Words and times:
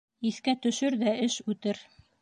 Иҫкә 0.29 0.55
төшөр 0.63 0.97
ҙә, 1.05 1.15
эш 1.29 1.39
үтер. 1.55 1.87